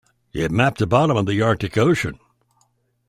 [0.33, 2.17] It mapped the bottom of the Arctic Ocean.